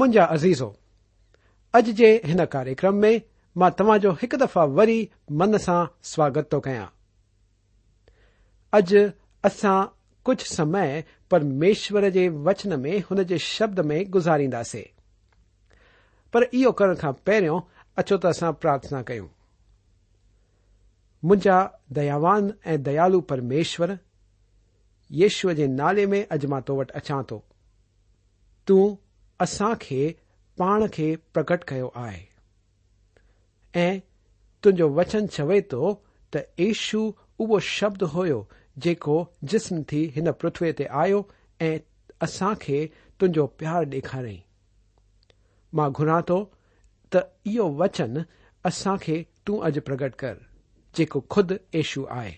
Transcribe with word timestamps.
منجا 0.00 0.22
عزیزوںج 0.34 1.90
کے 1.98 2.10
ان 2.26 2.38
کاریہم 2.52 2.96
میں 3.02 3.18
تب 3.76 3.86
جو 4.02 4.10
ایک 4.22 4.32
دفع 4.40 4.64
وی 4.76 4.96
من 5.38 5.50
سے 5.64 5.72
سواگت 6.10 6.46
تو 6.50 6.58
کچ 8.72 8.92
اصا 9.48 9.72
کچھ 10.26 10.44
سمئے 10.56 10.92
پرمشور 11.30 12.02
یو 12.14 12.32
وچن 12.46 12.72
میں 12.82 12.92
ان 13.08 13.24
کے 13.28 13.38
شبد 13.52 13.78
میں 13.88 14.00
گزاری 14.14 14.46
پر 16.32 16.40
یہ 16.60 16.68
کرنے 16.78 16.96
کا 17.02 17.10
پہرو 17.26 17.56
اچو 18.00 18.16
تسا 18.24 18.50
پرارتھنا 18.60 19.00
کار 19.08 19.18
دیاوان 21.96 22.42
ای 22.66 22.76
دیالو 22.86 23.20
پرمیشور 23.32 23.88
یشو 25.22 25.48
کے 25.58 25.66
نالے 25.78 26.04
میں 26.12 26.22
اجوٹ 26.34 26.88
اچا 26.98 27.20
تو 27.28 27.38
असां 29.44 29.74
खे 29.82 29.98
पाण 30.58 30.86
खे 30.94 31.06
प्रकट 31.34 31.64
कयो 31.70 31.88
आहे 32.04 32.22
ऐं 33.86 33.98
तुंहिंजो 34.64 34.88
वचन 34.96 35.26
चवे 35.36 35.58
थो 35.72 35.82
त 36.34 36.42
ईशू 36.66 37.02
उहो 37.44 37.58
शब्द 37.66 38.02
हुयो 38.14 38.38
जेको 38.86 39.14
जिस्म 39.52 39.82
थी 39.92 40.00
हिन 40.16 40.30
पृथ्वी 40.42 40.72
ते 40.80 40.84
आयो 41.04 41.20
ऐं 41.68 41.74
असां 42.26 42.50
खे 42.66 42.80
तुंहिंजो 43.20 43.46
प्यार 43.62 43.86
ॾेखारियईं 43.98 44.44
मां 45.80 45.88
घुरा 46.00 46.18
थो 46.32 46.40
त 47.14 47.22
इहो 47.52 47.68
वचन 47.82 48.20
असां 48.72 48.96
खे 49.06 49.20
तूं 49.46 49.60
अॼु 49.70 49.84
प्रगट 49.90 50.20
कर 50.24 50.44
जेको 51.00 51.22
खुद 51.36 51.58
ईशू 51.84 52.06
आहे 52.18 52.34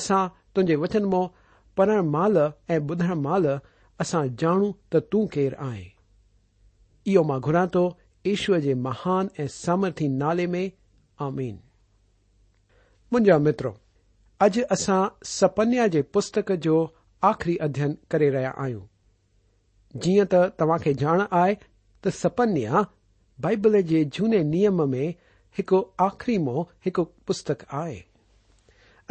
असां 0.00 0.24
तुंहिंजे 0.54 0.82
वचन 0.86 1.12
मो 1.16 1.24
पढ़ण 1.76 2.10
महिल 2.16 2.42
ऐं 2.48 2.80
ॿुधण 2.88 3.12
महिल 3.28 3.54
असां 4.00 4.26
जाणू 4.40 4.70
त 4.92 4.96
तूं 5.12 5.24
केरु 5.34 5.56
आहे 5.68 5.84
इहो 7.12 7.22
मां 7.28 7.38
घुरां 7.46 7.66
थो 7.74 7.82
ईश्वर 8.32 8.58
जे 8.66 8.74
महान 8.88 9.28
ऐं 9.40 9.46
सामर्थी 9.56 10.08
नाले 10.22 10.46
में 10.54 10.64
आमीन 11.26 11.56
मुंहिंजा 13.12 13.38
मित्रो 13.46 13.72
अॼु 14.46 14.62
असां 14.76 14.98
सपन्या 15.34 15.86
जे 15.94 16.02
पुस्तक 16.16 16.52
जो 16.66 16.76
आख़िरी 17.30 17.56
अध्यन 17.68 17.94
करे 18.10 18.28
रहिया 18.36 18.52
आहियूं 18.64 18.84
जीअं 20.04 20.26
त 20.32 20.42
तव्हां 20.60 20.78
खे 20.86 20.92
ॼाण 21.04 21.22
आहे 21.30 21.54
त 22.04 22.12
सपन्या 22.22 22.82
बाइबल 23.46 23.80
जे 23.92 24.04
झूने 24.14 24.42
नियम 24.52 24.82
में 24.94 25.08
हिकु 25.58 25.82
आख़िरी 26.08 26.36
मोह 26.48 26.62
हिकु 26.84 27.04
पुस्तक 27.26 27.64
आहे 27.82 27.98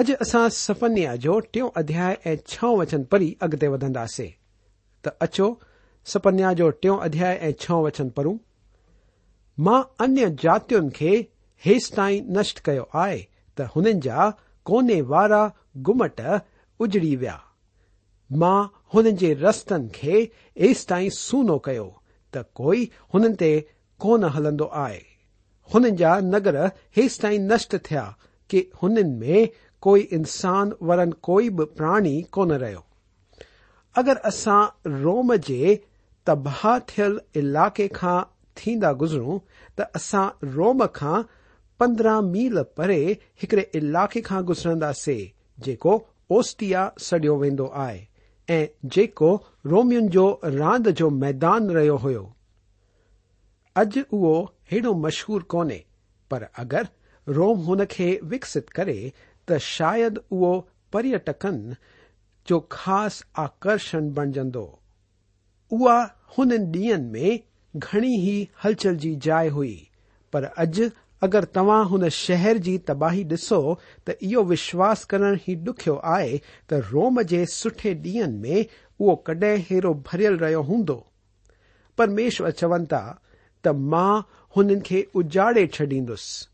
अॼु 0.03 0.15
असां 0.27 0.45
सफ़न्या 0.63 1.15
जो 1.27 1.39
टियों 1.53 1.69
अध्याय 1.83 2.17
ऐं 2.31 2.35
छह 2.53 2.75
वचन 2.81 3.03
पढ़ी 3.15 3.35
अॻिते 3.47 3.67
वधंदासीं 3.77 4.29
त 5.05 5.17
अचो 5.25 5.47
सपन्या 6.11 6.51
जो 6.59 6.69
टियों 6.83 6.97
अध्याय 7.07 7.35
ऐं 7.47 7.51
छह 7.63 7.73
वचन 7.87 8.07
पढ़ूं 8.19 8.35
मां 9.65 9.81
अन्य 10.05 10.29
जातियुनि 10.43 10.89
खे 10.99 11.11
हेसि 11.65 11.95
ताईं 11.97 12.31
नष्ट 12.37 12.59
कयो 12.67 12.85
आहे 13.01 13.17
त 13.57 13.67
हुननि 13.73 13.93
जा 14.05 14.25
कोने 14.69 14.99
वारा 15.11 15.41
गुमट 15.89 16.21
उजड़ी 16.85 17.15
विया 17.23 17.35
मां 18.43 18.57
हुननि 18.93 19.11
जे 19.23 19.33
रस्तनि 19.43 19.89
खे 19.99 20.15
हेसि 20.63 20.85
ताईं 20.91 21.09
सूनो 21.19 21.57
कयो 21.69 21.85
त 22.33 22.43
कोई 22.61 22.83
हुननि 23.13 23.35
ते 23.43 23.51
कोन 24.05 24.25
हलंदो 24.37 24.69
आहे 24.85 25.03
हुननि 25.73 25.91
जा 26.01 26.15
नगर 26.33 26.57
हेसि 26.99 27.21
ताईं 27.25 27.47
नष्ट 27.53 27.75
थिया 27.89 28.05
कि 28.49 28.65
हुननि 28.81 29.03
में 29.21 29.47
कोई 29.87 30.01
इंसान 30.19 30.73
वरन 30.89 31.11
कोई 31.29 31.49
बि 31.59 31.69
प्राणी 31.77 32.15
कोन 32.37 32.51
रहियो 32.65 32.83
अगर 33.97 34.17
असां 34.29 34.61
रोम 35.01 35.35
जे 35.49 35.67
तबाह 36.27 36.63
थियल 36.91 37.17
इलाके 37.41 37.87
खां 37.97 38.17
थींदा 38.61 38.91
गुज़रूं 39.03 39.37
त 39.79 39.87
असां 39.99 40.25
रोम 40.55 40.85
खां 40.97 41.21
पंद्रहं 41.83 42.27
मील 42.33 42.63
परे 42.79 42.99
हिकड़े 43.43 43.69
इलाक़े 43.81 44.21
खां 44.29 44.41
गुज़रंदासीं 44.51 45.23
जेको 45.67 45.95
ओस्टिया 46.39 46.83
सडि॒यो 47.07 47.37
वेंदो 47.45 47.67
आहे 47.85 48.57
ऐं 48.57 48.89
जेको 48.97 49.31
रोमियुनि 49.73 50.11
जो 50.17 50.25
रांदि 50.59 50.91
जो 51.01 51.09
मैदान 51.23 51.69
रहियो 51.79 51.95
हो 52.05 52.13
अॼु 53.83 54.03
उहो 54.17 54.35
हेड़ो 54.71 54.93
मशहूर 55.05 55.43
कोन्हे 55.53 55.83
पर 56.31 56.43
अगरि 56.65 57.33
रोम 57.37 57.59
हुन 57.69 57.85
खे 57.95 58.09
विकसित 58.33 58.69
करे 58.79 58.97
त 59.49 59.57
शायदि 59.75 60.25
उहो 60.37 60.53
पर्यटकनि 60.93 61.77
जो 62.47 62.59
ख़ास 62.71 63.23
आकर्षण 63.41 64.09
बणजंदो 64.13 64.63
उहा 65.75 65.99
हुन 66.37 66.51
ॾींहनि 66.73 67.09
में 67.29 67.39
घणी 67.79 68.11
ई 68.29 68.35
हलचल 68.63 68.95
जी 69.05 69.15
जाइ 69.27 69.49
हुई 69.55 69.73
पर 70.33 70.43
अॼु 70.63 70.89
अगरि 71.27 71.45
तव्हां 71.55 71.83
हुन 71.93 72.07
शहर 72.17 72.57
जी 72.67 72.77
तबाही 72.89 73.23
ॾिसो 73.31 73.59
त 74.07 74.15
इहो 74.29 74.43
विश्वास 74.53 75.03
करण 75.13 75.37
ई 75.49 75.55
ॾुखियो 75.67 75.95
आहे 76.15 76.37
त 76.71 76.79
रोम 76.93 77.21
जे 77.33 77.45
सुठे 77.57 77.93
ॾींहनि 78.05 78.37
में 78.47 78.65
उहो 78.65 79.15
कड॒हिंरो 79.27 79.93
भरियल 80.11 80.37
रहियो 80.45 80.61
हूंदो 80.71 81.01
परमेश्वर 81.97 82.51
चवनि 82.63 82.85
था 82.93 83.03
त 83.63 83.75
मां 83.93 84.09
हुननि 84.57 84.79
खे 84.89 85.05
उजाड़े 85.21 85.65
छॾींदुसि 85.77 86.47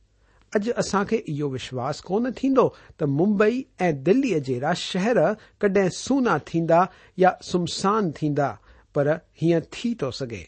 अॼु 0.58 0.72
असां 0.82 1.02
खे 1.10 1.18
इहो 1.34 1.48
विश्वास 1.52 2.00
कोन 2.08 2.32
थींदो 2.40 2.64
त 3.02 3.08
मुंबई 3.20 3.60
ऐं 3.88 3.92
दिल्लीअ 4.08 4.40
जहिड़ा 4.48 4.74
शहर 4.82 5.20
कडहिं 5.62 5.90
सूना 5.98 6.38
थींदा 6.50 6.80
या 7.24 7.32
सुमसान 7.50 8.10
थींदा 8.18 8.50
पर 8.96 9.10
हीअं 9.42 9.62
थी 9.76 9.94
थो 10.02 10.10
सघे 10.20 10.42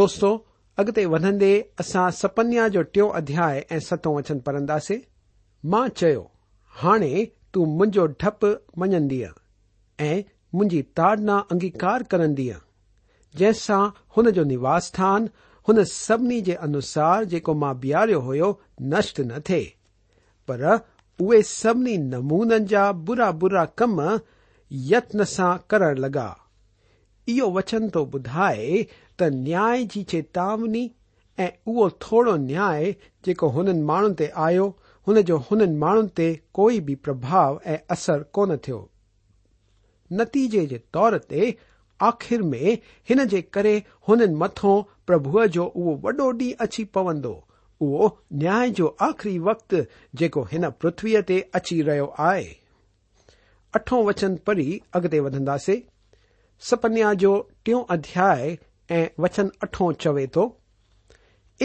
दोस्तो 0.00 0.30
अॻिते 0.82 1.04
वधंदे 1.14 1.52
असां 1.82 2.06
सपन्या 2.22 2.66
जो 2.78 2.82
टियों 2.96 3.08
अध्याय 3.20 3.64
ऐं 3.70 3.78
सतो 3.90 4.16
वचन 4.16 4.38
पढ़ंदासीं 4.48 4.98
मां 5.74 5.86
चयो 6.02 6.26
हाणे 6.82 7.24
तूं 7.54 7.66
मुंहिंजो 7.78 8.06
डपु 8.24 8.52
मञंदीअ 8.80 9.28
ऐं 10.10 10.16
मुंहिंजी 10.54 10.82
ताड़ना 10.98 11.38
अंगीकार 11.52 12.02
करंदीअ 12.14 12.56
जंहिंसां 13.38 13.82
हुन 14.16 14.30
जो 14.40 14.44
निवास 14.54 14.86
स्थान 14.92 15.28
ان 15.70 15.84
سی 15.90 16.40
انوسار 16.64 17.22
جکوار 17.30 18.08
ہوٹ 18.26 19.20
ن 19.28 19.40
تھے 19.46 19.62
پر 20.46 20.60
اے 20.62 21.40
سبھی 21.62 21.96
نمون 22.10 22.52
جا 22.70 22.90
برا 23.06 23.30
برا 23.40 23.64
کم 23.78 24.00
یتن 24.90 25.24
سا 25.36 25.56
کر 25.70 25.94
لگا 26.02 26.32
یہ 27.36 27.42
وچن 27.54 27.88
تو 27.92 28.04
بدھائے 28.12 28.82
تع 29.18 29.28
کی 29.92 30.02
چیتاونی 30.10 30.86
او 31.68 31.88
تھوڑا 32.04 32.36
نیا 32.46 32.68
جو 33.24 33.50
ما 33.86 34.00
تنجو 35.04 35.38
ماحوں 35.80 36.06
ت 36.16 36.20
کوئی 36.56 36.80
بھی 36.86 36.94
پھاؤ 37.04 37.54
اثر 37.94 38.22
کون 38.34 38.56
تھو 38.64 38.84
نتیجے 40.20 40.66
کے 40.70 40.78
تور 40.92 41.12
آخر 42.08 42.42
میں 42.50 42.74
ان 43.10 43.26
کے 43.52 43.78
ہن 44.08 44.34
متو 44.38 44.82
પ્રભુ 45.06 45.46
જો 45.56 45.64
વો 45.86 45.94
વડોડી 46.04 46.52
અછી 46.66 46.86
પવંદો 46.96 47.32
વો 47.92 48.10
ન્યાય 48.42 48.72
જો 48.80 48.86
આખરી 49.08 49.38
વક્ત 49.48 49.74
જેકો 50.22 50.44
હના 50.52 50.70
પૃથ્વીતે 50.82 51.38
અછી 51.60 51.82
રયો 51.88 52.08
આય 52.18 52.54
8ઠો 53.78 54.00
વચન 54.08 54.36
પડી 54.50 54.76
અગતે 55.00 55.20
વંધાસે 55.26 55.76
સપન્યા 56.70 57.14
જો 57.24 57.32
કયો 57.64 57.82
અધ્યાય 57.96 58.56
એ 59.00 59.02
વચન 59.24 59.50
8 59.68 59.90
ચોવે 60.06 60.26
તો 60.38 60.46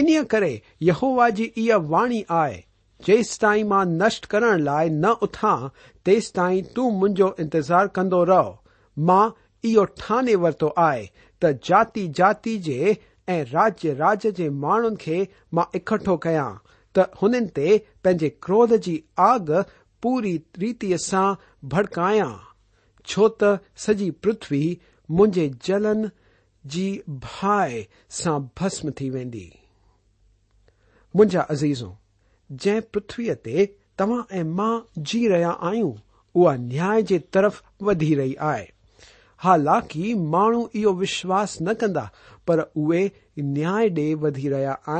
ઇનિયા 0.02 0.30
કરે 0.34 0.52
યહોવાજી 0.90 1.66
ય 1.68 1.78
વાણી 1.92 2.24
આય 2.40 2.62
જેસ 3.06 3.30
ટાઈ 3.42 3.64
માં 3.74 3.94
નષ્ટ 4.02 4.26
કરણ 4.32 4.64
લાય 4.68 4.90
ન 5.02 5.06
ઉઠા 5.26 5.70
તેસ 6.08 6.28
ટાઈ 6.32 6.62
તું 6.74 6.94
મુંજો 7.00 7.28
ઇંતજાર 7.44 7.86
કંદો 7.96 8.20
રાવ 8.32 8.50
માં 9.08 9.34
ઇયો 9.70 9.86
ઠાને 9.94 10.36
વર્તો 10.44 10.68
આય 10.76 11.10
ત 11.40 11.42
જાતી 11.68 12.08
જાતી 12.18 12.58
જે 12.66 12.78
ऐं 13.28 13.42
राज्य 13.50 13.92
राज्य 13.94 14.30
जे 14.36 14.48
माण्हुनि 14.50 14.96
खे 15.00 15.16
मां 15.54 15.64
इकठो 15.78 16.16
कयां 16.26 16.50
त 16.98 17.06
हुननि 17.20 17.48
ते 17.58 17.76
पंहिंजे 18.04 18.28
क्रोध 18.46 18.72
जी 18.86 18.96
आग 19.28 19.50
पूरी 20.02 20.32
रीतीअ 20.62 20.96
सां 21.04 21.28
भड़कायां 21.74 22.30
छो 23.12 23.28
त 23.42 23.52
सॼी 23.86 24.10
पृथ्वी 24.26 24.62
मुंहिंजे 25.18 25.48
जलन 25.68 26.10
जी 26.74 26.86
भाए 27.26 27.84
सां 28.20 28.38
भस्म 28.60 28.92
थी 29.00 29.10
वेंदी 29.16 29.46
मुंहिंजा 31.16 31.40
अज़ीज़ो 31.54 31.90
जंहिं 32.64 32.82
पृथ्वीअ 32.94 33.34
ते 33.48 33.64
तव्हां 33.98 34.22
ऐं 34.40 34.44
मां 34.60 34.72
जी 34.98 35.26
रहिया 35.34 35.50
आहियूं 35.72 35.94
उहा 36.42 36.54
न्याय 36.68 37.02
जे 37.12 37.18
तरफ़ 37.36 37.60
वधी 37.88 38.14
रही 38.22 38.34
आहे 38.50 38.70
حالانکہ 39.44 40.14
مہی 40.32 40.84
وشواس 40.98 41.60
ندا 41.68 42.04
پر 42.46 42.60
اے 42.76 43.06
نیا 43.42 43.76
ڈے 43.94 44.12
رہ 44.50 44.90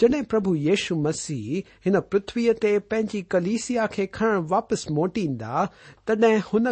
جڈیں 0.00 0.22
پرشو 0.30 0.94
مسیح 1.02 1.88
پرتوی 2.10 2.48
تین 2.60 3.06
کلیسیا 3.32 3.86
کھن 4.12 4.40
واپس 4.50 4.88
موٹیدا 4.96 5.64
تڈ 6.06 6.24
ان 6.28 6.66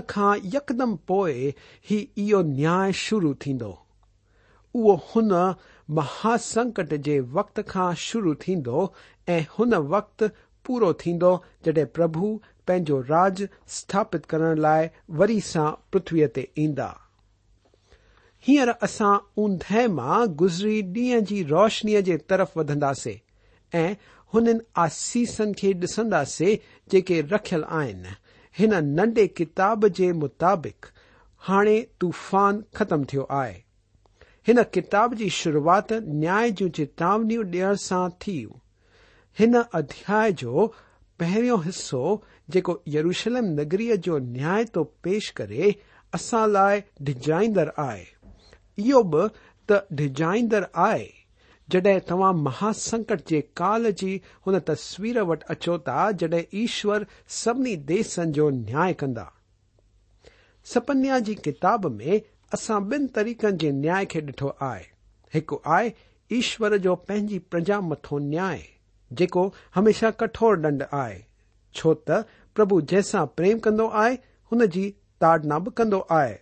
یکم 0.54 0.96
پو 1.06 1.26
یہ 1.28 2.34
نیا 2.56 2.76
شروع 3.04 3.32
تہا 5.30 6.36
سنکٹ 6.42 6.92
کے 7.04 7.20
وقت 7.32 7.60
شروع 8.08 8.34
تق 8.46 10.22
پورا 10.64 10.90
جڈ 11.64 11.78
پھ 11.94 12.06
पंहिंजो 12.70 13.00
राज 13.06 13.40
स्थापित 13.76 14.26
करण 14.32 14.58
लाइ 14.64 14.88
वरी 15.20 15.38
सां 15.46 15.70
पृथ्वीअ 15.92 16.26
ते 16.34 16.42
ईंदा 16.64 16.88
हींअर 18.48 18.70
असां 18.86 19.14
ऊंदहि 19.44 19.82
मां 19.94 20.18
गुज़री 20.42 20.76
ॾींहं 20.98 21.24
जी 21.30 21.42
रोशनीअ 21.54 22.00
जे 22.08 22.16
तरफ़ 22.32 22.52
वधंदासीं 22.58 23.16
ऐं 23.80 23.88
हुननि 24.34 24.60
आसीसनि 24.84 25.54
खे 25.62 25.72
ॾिसंदासीं 25.86 26.52
जेके 26.94 27.20
रखियल 27.34 27.64
आहिनि 27.80 28.14
हिन 28.58 28.74
नंढे 29.00 29.26
किताब 29.40 29.86
जे 30.00 30.12
मुताबिक़ 30.22 30.88
हाणे 31.48 31.76
तूफान 32.00 32.62
ख़तम 32.82 33.04
थियो 33.12 33.26
आहे 33.40 33.56
हिन 34.48 34.62
किताब 34.76 35.14
जी 35.22 35.28
शुरूआति 35.42 35.98
न्याय 36.22 36.50
जूं 36.62 36.68
चेतावनियूं 36.80 37.50
ॾियण 37.56 37.74
सां 37.88 38.04
थी 38.26 38.38
हिन 39.40 39.62
अध्याय 39.80 40.32
जो 40.44 40.72
पहिरियों 41.20 41.62
हिसो 41.64 42.02
जेको 42.54 42.78
यरूशलम 42.88 43.46
नगरीअ 43.60 43.96
जो 44.04 44.18
न्याय 44.36 44.64
थो 44.76 44.84
पेश 45.06 45.28
करे 45.40 45.74
असां 46.18 46.46
लाइ 46.52 46.82
डिजाइदड़ 47.08 47.68
आहे 47.82 48.04
इहो 48.84 49.02
बि 49.14 49.26
त 49.72 49.80
डिजाइंदड़ 49.98 50.62
आहे 50.84 51.04
जड॒हिं 51.74 51.98
तव्हां 52.08 52.32
महासंकट 52.46 53.26
जे 53.32 53.40
काल 53.62 53.90
जी 54.02 54.10
हुन 54.46 54.58
तस्वीर 54.72 55.20
वटि 55.32 55.46
अचो 55.56 55.76
था 55.90 55.98
जड॒हिं 56.24 56.42
ईश्वर 56.62 57.06
सभिनी 57.42 57.76
देसनि 57.92 58.32
जो 58.40 58.48
न्याय 58.64 58.92
कंदा 59.04 59.26
सपन्या 60.74 61.18
जी 61.28 61.34
किताब 61.50 61.86
में 62.00 62.10
असां 62.58 62.80
ॿिन 62.96 63.06
तरीक़नि 63.20 63.56
जे 63.66 63.70
न्याय 63.84 64.06
खे 64.14 64.20
ॾिठो 64.32 64.54
आहे 64.72 64.82
हिकु 65.34 65.60
आहे 65.78 65.92
ईश्वर 66.42 66.76
जो 66.88 66.96
पंहिंजी 67.10 67.38
प्रजा 67.54 67.80
मथो 67.92 68.18
न्याय 68.34 68.64
جمیشا 69.18 70.10
کٹوڑ 70.18 70.56
نڈ 70.58 70.82
آئے 71.02 71.18
چوت 71.76 72.10
پربھ 72.54 72.72
جا 72.88 73.24
پریم 73.36 73.58
کند 73.64 73.80
آئے 74.02 74.14
ان 74.50 75.68
کنوائے 75.76 76.02
آئے 76.18 76.36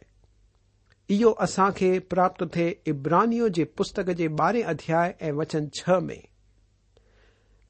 یہ 1.08 1.40
اصا 1.44 1.68
پراپت 2.08 2.42
تھے 2.52 2.68
ابراہنیو 2.92 3.46
کے 3.56 3.64
پستک 3.76 4.10
کے 4.16 4.28
بارہ 4.40 4.62
ادیائے 4.70 5.30
وچن 5.38 5.70
چھ 5.78 5.98
میں 6.06 6.20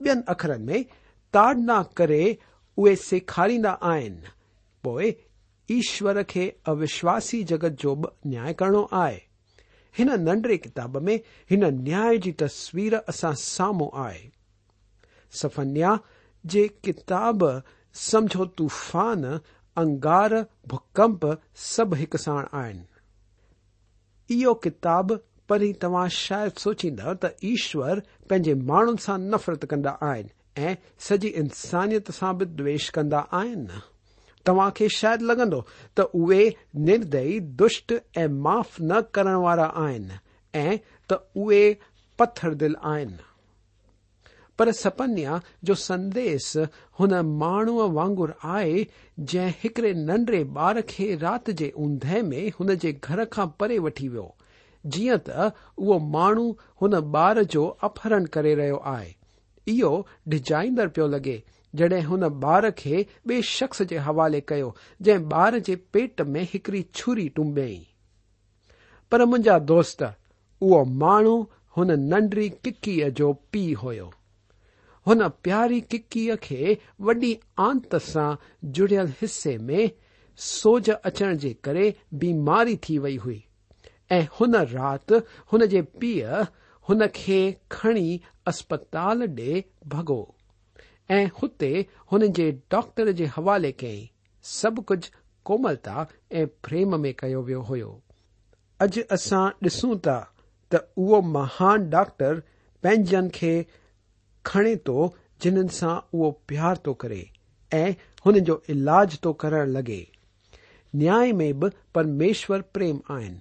بین 0.04 0.20
اخرن 0.34 0.66
میں 0.66 0.82
تاڑہ 1.32 1.82
کرا 2.00 3.74
آئے 3.92 5.10
ایشور 5.74 6.22
کے 6.32 6.50
اویشی 6.72 7.42
جگت 7.52 7.82
کو 7.82 7.94
بھی 7.94 8.28
نیا 8.28 8.52
کرنو 8.58 8.84
آئے 9.02 9.18
ان 10.02 10.08
نڈرے 10.24 10.56
کتاب 10.64 11.02
میں 11.06 11.16
ان 11.54 11.64
نیا 11.84 12.04
کی 12.22 12.32
تسویر 12.42 12.92
امو 13.06 13.88
آئے 14.04 14.28
सफन्या 15.40 15.94
जे 16.50 16.66
किताब 16.84 17.42
समझो 18.10 18.44
तूफ़ान 18.58 19.24
अंगार 19.76 20.34
भूकंप 20.68 21.24
सब 21.24 21.94
साण 22.14 22.78
भुकंप 22.78 22.86
सभो 24.30 24.54
किताब 24.64 25.18
पढ़ी 25.48 25.72
तव्हां 25.82 26.08
शायदि 26.22 26.60
सोचींदव 26.60 27.12
त 27.24 27.34
ईश्वर 27.50 28.00
पंहिंजे 28.30 28.54
माण्हुनि 28.70 29.02
सां 29.04 29.18
नफ़रत 29.34 29.64
कंदा 29.70 29.90
आहिनि 30.10 30.30
ऐं 30.68 30.74
सॼी 31.08 31.28
इंसानियत 31.42 32.10
सां 32.20 32.32
बि 32.38 32.46
द्वेष 32.58 32.88
कंदा 32.98 33.18
आहिनि 33.40 33.80
तव्हां 34.46 34.70
खे 34.80 34.88
शायदि 34.98 35.24
लॻंदो 35.30 35.60
त 35.96 36.08
उहे 36.22 36.42
निर्दयी 36.88 37.40
दुष्ट 37.62 37.94
ऐं 38.16 38.26
माफ़ 38.48 38.76
न 38.82 39.00
करण 39.14 39.40
वारा 39.46 39.70
आहिनि 39.86 40.20
ऐं 40.66 40.76
त 41.12 41.20
उहे 41.44 41.62
पथर 42.20 42.54
दिल 42.64 42.74
आहिनि 42.92 43.18
पर 44.58 44.70
सपन्या 44.72 45.38
जो 45.64 45.74
संदेस 45.78 46.52
हुन 47.00 47.14
माण्हूअ 47.38 47.88
वांगुर 47.94 48.30
आहे 48.44 48.82
जंहिं 49.32 49.52
हिकड़े 49.62 49.92
नंढड़े 50.06 50.42
ॿार 50.56 50.80
खे 50.88 51.14
रात 51.22 51.50
जे 51.60 51.70
उंद 51.84 52.04
में 52.30 52.48
हुन 52.58 52.74
जे 52.84 52.92
घर 53.02 53.24
खां 53.34 53.46
परे 53.60 53.78
वठी 53.84 54.08
वियो 54.14 54.26
जीअं 54.94 55.18
त 55.28 55.52
उहो 55.84 55.98
माण्हू 56.16 56.46
हुन 56.82 56.94
ॿार 57.02 57.42
जो 57.54 57.66
अपहरण 57.90 58.24
करे 58.38 58.54
रहियो 58.62 58.80
आहे 58.94 59.14
इहो 59.74 59.92
डिजाइन्दर 60.34 60.88
पियो 60.98 61.06
लॻे 61.14 61.42
जड॒हिं 61.78 62.02
हुन 62.10 62.24
ॿार 62.42 62.70
खे 62.78 63.06
बे 63.28 63.40
शख़्स 63.52 63.82
जे 63.92 63.96
हवाले 64.08 64.40
कयो 64.52 64.74
जंहिं 65.02 65.28
ॿार 65.44 65.58
जे 65.70 65.76
पेट 65.92 66.20
में 66.34 66.42
हिकड़ी 66.54 66.84
छुरी 66.94 67.28
टुंबियई 67.40 67.78
पर 69.10 69.24
मुंहिंजा 69.30 69.58
दोस्त 69.74 70.02
उहो 70.02 70.84
माण्हू 71.06 71.36
हुन 71.76 71.98
नंढड़ी 72.12 72.48
किकीअ 72.64 73.08
जो 73.22 73.32
पीउ 73.52 73.76
हुयो 73.84 74.10
हुन 75.08 75.26
प्यारी 75.44 75.80
किकीअ 75.92 76.34
खे 76.46 76.76
वॾी 77.08 77.28
आंत 77.66 77.94
सां 78.06 78.28
जुड़ियल 78.78 79.12
हिसे 79.20 79.56
में 79.68 79.90
सोज 80.46 80.90
अचण 80.90 81.36
जे 81.44 81.52
करे 81.64 81.84
बीमारी 82.24 82.76
थी 82.88 82.96
वई 83.04 83.16
हुई 83.22 83.42
ऐं 84.16 84.26
हुन 84.40 84.56
राति 84.72 85.20
हुन 85.52 85.66
जे 85.74 85.82
पीउ 86.02 86.42
हुन 86.88 87.06
खे 87.20 87.40
खणी 87.76 88.20
अस्पताल 88.52 89.26
ॾे 89.38 89.56
भॻो 89.94 90.18
ऐं 91.18 91.24
हुते 91.40 91.72
हुन 92.12 92.26
जे 92.40 92.50
डॉक्टर 92.76 93.12
जे 93.22 93.26
हवाले 93.38 93.72
कई 93.82 93.98
सभु 94.52 94.82
कुझ 94.92 95.00
कोमलता 95.50 96.06
ऐं 96.40 96.46
प्रेम 96.68 97.00
में 97.02 97.12
कयो 97.22 97.42
वियो 97.50 97.60
हो 97.70 97.80
अॼु 98.86 99.06
असां 99.18 99.44
ॾिसूं 99.70 99.94
था 100.08 100.18
त 100.72 100.86
उहो 101.04 101.22
महान 101.38 101.88
डॉक्टर 101.96 102.40
पंहिंजनि 102.82 103.30
खे 103.40 103.54
کڑے 104.52 104.74
تو 104.86 104.94
جن 105.44 105.66
سا 105.78 105.88
او 106.16 106.30
پیار 106.48 106.74
تو 106.84 106.92
کرے 107.00 107.22
ہنجو 108.26 108.54
الاج 108.74 109.18
تو 109.24 109.32
کر 109.42 109.64
لگے 109.66 110.02
نیا 111.00 111.16
میں 111.38 111.50
بھی 111.60 111.68
پرمیشور 111.94 112.60
پریم 112.72 112.98
آن 113.18 113.34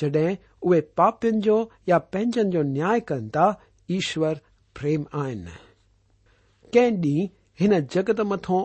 جڈ 0.00 0.16
اے 0.16 0.80
پاپین 1.00 1.40
جو 1.46 1.56
یا 1.86 1.98
پینچن 2.14 2.50
کو 2.52 2.62
نیا 2.68 2.92
کن 3.06 3.28
تا 3.34 3.46
ایشور 3.94 4.34
پریم 4.80 5.02
آن 5.24 5.44
کے 6.72 6.88
ڈی 7.02 7.18
ان 7.60 7.72
جگت 7.94 8.20
متوں 8.30 8.60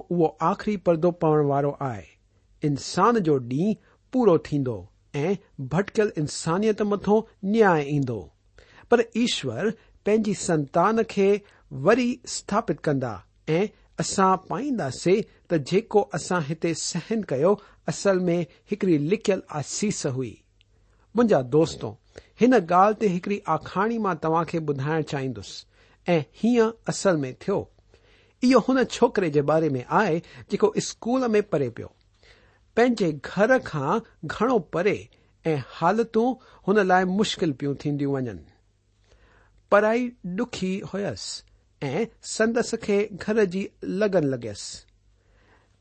آخری 0.51 0.77
پرد 0.88 1.06
پارو 1.20 1.72
آئے 1.89 2.04
انسان 2.68 3.22
جو 3.24 3.38
ڈی 3.50 3.74
پورا 4.12 4.36
بھٹکل 5.74 6.10
انسانت 6.22 6.82
متو 6.92 7.20
نیا 7.51 7.75
پر 8.89 9.00
ایشور 9.20 9.68
پینی 10.06 10.34
سنتان 10.46 11.00
کے 11.13 11.36
वरी 11.74 12.12
स्थापित 12.27 12.79
कंदा 12.83 13.09
ऐं 13.50 13.67
असां 14.00 14.36
पाईंदासीं 14.50 15.21
त 15.51 15.57
जेको 15.69 16.01
असां 16.15 16.41
हिते 16.47 16.74
सहन 16.81 17.21
कयो 17.29 17.53
असल 17.89 18.19
में 18.27 18.45
हिकड़ी 18.71 18.97
लिखियल 19.09 19.41
आसीस 19.59 20.05
हुई 20.15 20.29
मुंहिंजा 21.15 21.41
दोस्तो 21.55 21.89
हिन 22.41 22.53
ॻाल्हि 22.59 22.95
ते 23.01 23.07
हिकड़ी 23.13 23.39
आखाणी 23.55 23.97
मां 24.05 24.13
तव्हांखे 24.24 24.57
ॿुधाइण 24.59 25.01
चाहिंदुसि 25.12 26.12
ऐं 26.12 26.21
हीअं 26.43 26.71
असल 26.93 27.17
में 27.24 27.33
थियो 27.41 27.57
इहो 28.43 28.59
हुन 28.67 28.83
छोकिरे 28.83 29.29
जे 29.38 29.41
बारे 29.51 29.69
में 29.77 29.83
आहे 29.83 30.19
जेको 30.51 30.71
स्कूल 30.88 31.27
में 31.33 31.41
परे 31.50 31.69
पियो 31.77 31.88
पंहिंजे 32.77 33.12
घर 33.24 33.57
खां 33.65 34.00
घणो 34.25 34.57
परे 34.75 34.97
ऐं 35.47 35.57
हालतूं 35.79 36.27
हुन 36.67 36.79
लाइ 36.88 37.03
मुश्किल 37.19 37.51
पियूं 37.59 37.75
थींदियूं 37.86 38.13
वञनि 38.13 38.39
पढ़ाई 39.71 40.09
डुखी 40.41 40.71
हुयसि 40.93 41.41
ऐं 41.84 42.05
संदसि 42.27 42.77
खे 42.84 43.01
घर 43.13 43.43
जी 43.55 43.69
लॻन 43.84 44.24
लॻियसि 44.29 44.86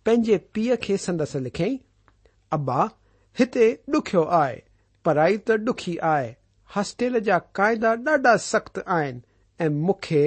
पंहिंजे 0.07 0.37
पीउ 0.55 0.77
खे 0.83 0.97
संदसि 1.07 1.39
लिखियई 1.41 1.81
अबा 2.53 2.83
हिते 3.39 3.71
ॾुखियो 3.95 4.23
आहे 4.41 4.61
पढ़ाई 5.05 5.37
त 5.49 5.57
ॾुखी 5.69 5.97
आहे 6.13 6.29
हॉस्टेल 6.77 7.19
जा 7.29 7.39
क़ाइदा 7.59 7.91
ॾाढा 8.13 8.37
सख़्त 8.51 8.79
आहिनि 8.87 9.23
ऐं 9.65 9.69
मूंखे 9.87 10.23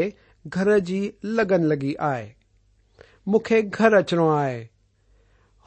घर 0.48 0.78
जी 0.90 1.00
लॻन 1.26 1.64
लॻी 1.74 1.94
आहे 2.10 2.28
मूंखे 3.28 3.62
घर 3.62 3.94
अचणो 3.98 4.28
आहे 4.36 4.60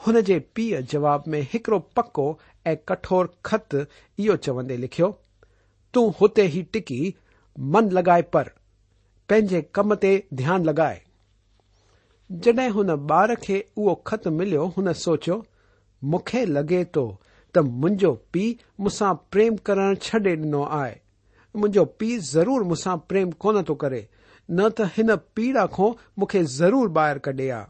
हुन 0.06 0.20
जे 0.28 0.38
पीउ 0.54 0.80
जवाब 0.92 1.24
में 1.32 1.40
हिकड़ो 1.52 1.78
पको 1.96 2.26
ऐं 2.66 2.76
कठोर 2.88 3.32
ख़त 3.46 3.74
इहो 4.18 4.36
चवंदे 4.46 4.76
लिखियो 4.84 5.10
तूं 5.94 6.10
हुते 6.20 6.46
ई 6.56 6.62
टिकी 6.72 7.04
मन 7.72 7.90
लॻाए 7.98 8.22
पर 8.36 8.52
पंहिंजे 9.32 9.60
कम 9.76 9.94
ते 10.00 10.08
ध्यानु 10.38 10.64
लॻाए 10.68 10.98
जड॒हिं 12.46 12.70
हुन 12.72 12.90
ॿार 13.18 13.34
खे 13.44 13.58
उहो 13.76 13.94
ख़त 14.06 14.26
मिलियो 14.40 14.64
हुन 14.74 14.92
सोचियो 15.02 15.36
मूंखे 16.14 16.44
लॻे 16.56 16.82
थो 16.96 17.04
त 17.54 17.62
मुंहिंजो 17.68 18.10
पीउ 18.32 18.82
मूंसां 18.84 19.12
प्रेम 19.36 19.56
करण 19.68 19.94
छॾे 20.08 20.18
ॾिनो 20.34 20.60
आहे 20.80 20.92
मुंहिंजो 21.62 21.84
पीउ 22.02 22.18
ज़रूर 22.32 22.62
मूंसां 22.72 22.96
प्रेम 23.12 23.30
कोन 23.46 23.62
थो 23.70 23.74
करे 23.84 24.02
न 24.02 24.68
त 24.68 24.90
हिन 24.98 25.14
पीड़ा 25.40 25.64
खां 25.78 25.88
मूंखे 26.18 26.44
ज़रूर 26.58 26.92
ॿाहिरि 27.04 27.24
कढे 27.30 27.48
आ 27.60 27.62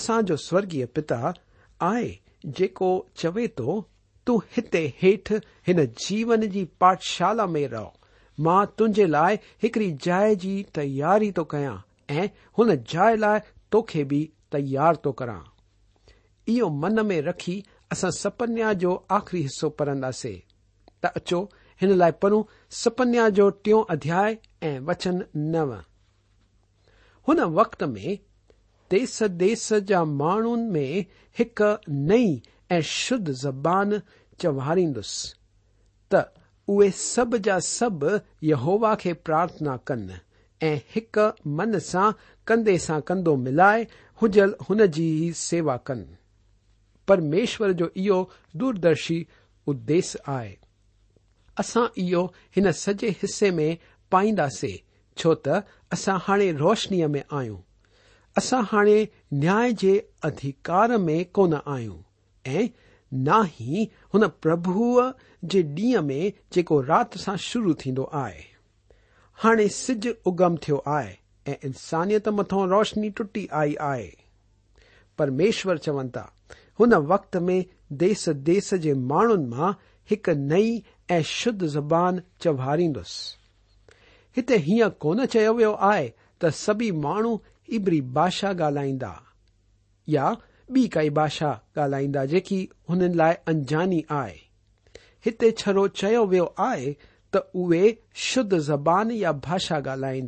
असांजो 0.00 0.36
स्वर्गीय 0.46 0.86
पिता 0.98 1.20
आहे 1.88 2.12
जेको 2.60 2.92
चवे 3.24 3.48
थो 3.62 3.80
तूं 4.26 4.38
हिते 4.58 4.86
हेठि 5.02 5.40
हिन 5.70 5.84
जीवन 6.06 6.46
जी 6.58 6.68
पाठशाला 6.86 7.50
में 7.56 7.66
रहो 7.78 7.92
मां 8.40 8.64
तुंहिंजे 8.78 9.06
लाइ 9.06 9.36
हिकड़ी 9.62 9.90
जाइ 10.04 10.36
जी 10.44 10.54
तयारी 10.74 11.30
थो 11.38 11.44
कयां 11.52 11.74
ऐं 12.20 12.28
हुन 12.58 12.74
जाइ 12.92 13.16
लाइ 13.16 13.40
तोखे 13.72 14.04
बि 14.12 14.20
तयार 14.52 14.96
थो 15.06 15.12
करां 15.20 15.40
इहो 16.54 16.68
मन 16.84 17.04
में 17.06 17.20
रखी 17.28 17.62
असां 17.92 18.10
सपन्या 18.18 18.72
जो 18.84 18.94
आख़िरी 19.18 19.42
हिसो 19.42 19.68
पढ़ंदासीं 19.80 20.36
त 21.04 21.10
अचो 21.20 21.40
हिन 21.80 21.92
लाइ 21.98 22.12
पढ़ूं 22.22 22.42
सपन्या 22.82 23.28
जो 23.38 23.48
टियों 23.64 23.82
अध्याय 23.96 24.38
ऐं 24.70 24.78
वचन 24.90 25.24
नव 25.54 25.74
हुन 27.28 27.40
वक़्त 27.60 27.82
में 27.94 28.18
देस 28.90 29.22
देस 29.42 29.72
जा 29.90 30.04
माण्हुनि 30.04 30.68
में 30.72 31.04
हिकु 31.38 31.74
नई 32.08 32.40
ऐं 32.70 32.80
शुद्ध 32.96 33.30
ज़बान 33.30 34.00
चवारींदुसि 34.40 35.34
त 36.14 36.24
उहे 36.68 36.90
सभ 36.96 37.36
जा 37.44 37.58
सभ 37.58 38.04
यहोवा 38.44 38.94
खे 39.00 39.12
प्रार्थना 39.28 39.76
कनि 39.86 40.18
ऐं 40.66 40.74
हिक 40.94 41.18
मन 41.60 41.78
सां 41.90 42.10
कंधे 42.46 42.76
सां 42.86 43.00
कंधो 43.06 43.34
मिलाए 43.46 43.86
हुजल 44.22 44.54
हुन 44.68 44.86
जी 44.96 45.04
ई 45.28 45.32
सेवा 45.42 45.76
कनि 45.86 46.16
परमेश्वर 47.08 47.72
जो 47.80 47.90
इहो 47.96 48.22
दूरदर्शी 48.56 49.26
उद्देश्य 49.68 50.20
आहे 50.28 50.56
असां 51.60 51.86
इहो 52.02 52.24
हिन 52.56 52.70
सॼे 52.82 53.08
हिसे 53.22 53.50
में 53.58 53.76
पाईंदासीं 54.12 54.76
छो 55.18 55.34
त 55.46 55.62
असां 55.92 56.18
हाणे 56.22 56.50
रोशनीअ 56.62 57.08
में 57.14 57.22
आहियूं 57.32 57.56
असां 58.38 58.62
हाणे 58.70 58.96
न्याय 59.42 59.72
जे 59.82 59.92
अधिकार 60.30 60.96
में 61.08 61.24
कोन 61.38 61.54
आहियूं 61.54 61.98
ऐं 62.54 62.66
ना 63.14 63.36
हुन 64.12 64.26
प्रभुअ 64.42 65.10
जे 65.52 65.62
ॾींहं 65.62 66.02
में 66.02 66.32
जेको 66.52 66.80
राति 66.80 67.18
सां 67.18 67.36
शुरू 67.48 67.74
थींदो 67.84 68.02
आहे 68.14 68.44
हाणे 69.42 69.68
सिज 69.78 70.06
उगम 70.26 70.56
थियो 70.66 70.76
आहे 70.88 71.16
ऐं 71.52 71.56
इंसानियत 71.64 72.28
मथां 72.38 72.66
रोशनी 72.68 73.10
टुटी 73.18 73.46
आई 73.62 73.74
आहे 73.90 74.10
परमेश्वर 75.18 75.78
चवनि 75.84 76.10
था 76.16 76.22
हुन 76.80 76.94
वक़्त 77.12 77.36
में 77.48 77.64
देस 78.02 78.28
देस 78.48 78.72
जे 78.86 78.94
माण्हुनि 79.12 79.46
मां 79.56 79.72
हिकु 80.10 80.32
नई 80.52 80.70
ऐं 81.16 81.22
शुद्ध 81.32 81.66
ज़बान 81.76 82.22
चवारींदुसि 82.42 83.38
हिते 84.36 84.56
हीअं 84.68 84.90
कोन 85.04 85.24
चयो 85.34 85.52
वियो 85.60 85.72
आहे 85.90 86.08
त 86.44 86.50
सभी 86.64 86.90
माण्हू 87.06 87.40
इबरी 87.80 88.00
भाषा 88.18 88.52
ॻाल्हाईंदा 88.66 89.12
या 90.14 90.34
بھاشا 90.74 91.52
گالائی 91.76 92.06
جی 92.30 92.64
ان 92.92 93.00
لئے 93.16 93.34
انجانی 93.52 94.00
آئے 94.22 95.30
ترو 95.50 95.86
وی 96.30 96.40
آئے 96.68 96.92
توے 97.32 97.86
شدھ 98.28 98.54
زبان 98.66 99.10
یا 99.14 99.30
بھاشا 99.46 99.78
گالائی 99.84 100.20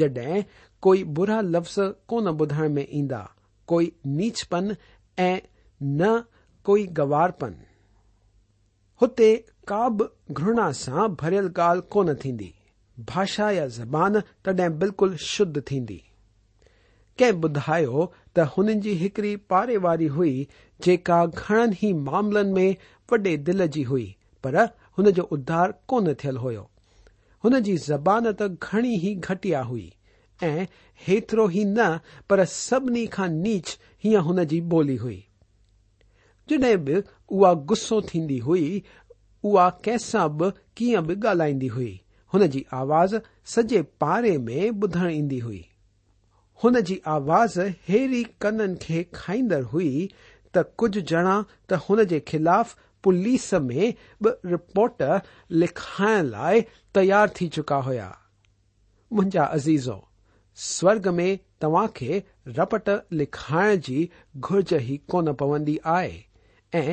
جدیں 0.00 0.40
کوئی 0.82 1.04
برا 1.16 1.40
لفظ 1.48 1.78
کون 2.08 2.24
بدھنے 2.36 2.68
میں 2.74 2.82
ایدا 2.98 3.22
کوئی 3.72 3.90
نیچ 4.16 4.48
پن 4.48 4.68
ای 5.22 5.34
کوئی 6.64 6.86
گوارپن 6.98 7.52
ہوتے 9.02 9.34
کا 9.68 9.86
گرنا 10.38 10.72
سے 10.80 11.06
برل 11.20 11.48
گال 11.56 11.80
کون 11.94 12.14
تھی 12.20 12.32
بھاشا 13.08 13.50
یا 13.50 13.66
زبان 13.76 14.14
تڈ 14.44 14.60
بالکل 14.80 15.16
شدھ 15.32 15.58
تی 15.68 15.78
کی 17.18 17.30
بدھا 17.40 17.78
त 18.36 18.40
हुननि 18.56 18.74
जी 18.84 18.92
हिकड़ी 19.00 19.76
वारी 19.86 20.06
हुई 20.16 20.34
जेका 20.84 21.16
घणनि 21.26 21.76
ई 21.88 21.92
मामलनि 22.04 22.52
में 22.52 22.76
वॾे 23.12 23.36
दिल 23.48 23.66
जी 23.74 23.82
हुई 23.92 24.04
पर 24.44 24.56
हुन 24.98 25.10
जो 25.18 25.22
उधार 25.36 25.72
कोन 25.88 26.12
थियल 26.22 26.36
हो 26.44 26.50
हुन 27.44 27.60
जी 27.66 27.76
ज़बान 27.88 28.30
त 28.40 28.48
घणी 28.70 28.94
ई 29.10 29.14
घटिया 29.30 29.62
हुई 29.72 29.84
ऐं 30.48 30.66
हेतिरो 31.08 31.48
ई 31.50 31.64
न 31.74 31.88
पर 32.30 32.44
सभिनी 32.54 33.06
खां 33.16 33.28
नीच 33.34 33.76
हीअं 34.04 34.22
हुन 34.28 34.44
जी 34.52 34.60
ॿोली 34.78 34.96
हुई 35.04 35.20
जॾहिं 36.52 36.76
बि 36.84 37.02
उहा 37.02 37.52
गुस्सो 37.72 38.00
थींदी 38.12 38.38
हुई 38.46 38.64
उहा 39.50 39.68
कंहिंसां 39.84 40.26
बि 40.38 40.50
कीअं 40.76 41.04
बि 41.06 41.18
ॻाल्हाईंदी 41.32 41.66
हुई 41.76 41.92
हुन 42.34 42.46
जी 42.56 42.64
आवाज़ 42.80 43.16
सॼे 43.56 43.82
पारे 44.04 44.36
में 44.48 44.58
ॿुधण 44.70 45.08
ईंदी 45.10 45.38
हुई 45.48 45.62
ان 46.64 46.74
آواز 47.10 47.56
اری 47.58 48.22
کنن 48.40 48.74
کے 48.86 49.02
کھائی 49.12 49.40
ہوئی 49.72 50.06
تجھ 50.54 50.98
جڑا 51.08 51.40
تن 51.68 52.04
کے 52.10 52.18
خلاف 52.30 52.74
پولیس 53.02 53.52
میں 53.62 53.90
ب 54.22 54.28
رپورٹ 54.52 55.02
لکھائن 55.60 56.26
لائ 56.30 56.58
تار 56.94 57.26
تی 57.36 57.48
چکا 57.56 57.78
ہوا 57.86 58.10
من 59.18 59.28
عزیزو 59.48 59.96
سورگ 60.66 61.08
میں 61.14 61.34
تا 61.60 61.84
کے 61.94 62.20
رپٹ 62.58 62.88
لکھائن 63.20 63.80
کی 63.86 64.06
گرج 64.50 64.74
ہی 64.88 64.96
کون 65.12 65.34
پوندی 65.38 65.76
آئے 65.96 66.86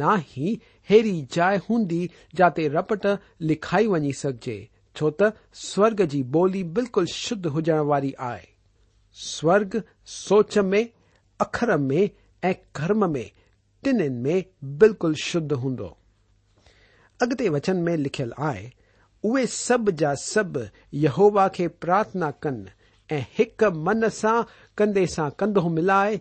نا 0.00 0.14
ہی 0.36 0.54
اریڑی 0.90 1.20
جائ 1.36 1.56
ہ 1.70 2.66
رپٹ 2.78 3.06
لکھائی 3.50 3.86
ونی 3.94 4.12
سکجے 4.22 4.58
چوت 4.98 5.22
سورگ 5.70 6.06
کی 6.10 6.22
بولی 6.36 6.62
بالکل 6.78 7.06
شدھ 7.14 7.46
ہوجن 7.54 7.78
والی 7.90 8.10
آئے 8.30 8.46
سوگ 9.24 9.74
سوچ 10.06 10.56
میں 10.64 10.82
اخر 11.44 11.68
میں 11.76 12.06
کرم 12.76 12.98
میں 13.12 13.22
تین 13.84 14.00
میں 14.22 14.40
بالکل 14.78 15.12
شدھ 15.22 15.54
ہوں 15.62 15.76
اگتے 17.24 17.48
وچن 17.54 17.82
میں 17.84 17.96
لکھل 17.96 18.30
آئے 18.48 18.62
اے 19.32 19.44
سب 19.52 19.90
جا 19.98 20.14
سب 20.24 20.58
یہوبا 21.04 21.46
کی 21.56 21.66
پرارتھنا 21.80 22.30
کن 22.42 22.62
ایک 23.18 23.64
من 23.86 24.08
سے 24.20 24.34
کندھے 24.78 25.06
سے 25.14 25.22
کندھوں 25.38 25.68
ملائے 25.78 26.16